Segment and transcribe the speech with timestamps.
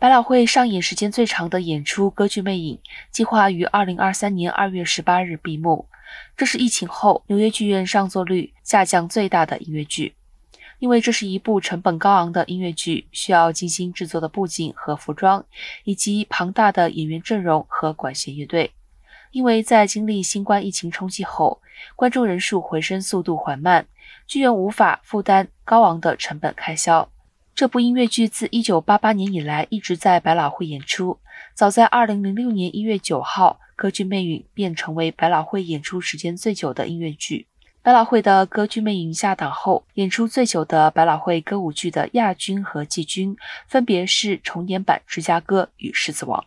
[0.00, 2.76] 百老汇上演时间最长的演出歌剧《魅影》，
[3.10, 5.88] 计划于二零二三年二月十八日闭幕。
[6.36, 10.14] 这是疫情后纽约剧院上座率下降最大的音乐剧，
[10.78, 15.44] 因为这是一部成本高昂的音乐剧，需要精心制作的布景和服装，
[15.82, 18.70] 以及庞大的演员阵容和管弦乐队。
[19.32, 21.60] 因为在经历新冠疫情冲击后，
[21.96, 23.84] 观众人数回升速度缓慢，
[24.28, 27.10] 剧院无法负担高昂的成本开销。
[27.58, 31.18] 这部音乐剧自1988年以来一直在百老汇演出。
[31.54, 37.48] 早在2006年1月9号，《歌剧魅影》便成为百老汇演出时间最久的音乐剧。
[37.82, 46.40] 百老汇的《歌剧魅影》下档后，演出最久的百老汇歌舞剧的亚军和季军分别是重演版《芝加哥》与《狮子王》。